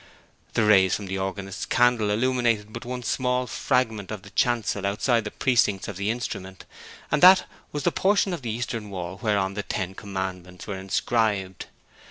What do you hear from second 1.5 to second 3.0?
candle illuminated but